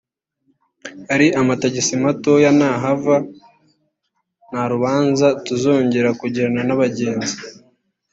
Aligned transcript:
Ari 1.13 1.27
amatagisi 1.41 1.93
matoya 2.03 2.49
nahava 2.57 3.15
nta 4.49 4.63
rubanza 4.71 5.27
tuzongera 5.45 6.09
kugirana 6.19 6.61
n’abagenzi 6.65 7.35